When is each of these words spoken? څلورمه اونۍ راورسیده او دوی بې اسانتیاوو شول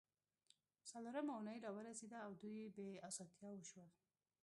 څلورمه 0.89 1.31
اونۍ 1.35 1.57
راورسیده 1.65 2.17
او 2.25 2.31
دوی 2.41 2.59
بې 2.75 2.89
اسانتیاوو 3.09 3.67
شول 3.71 3.89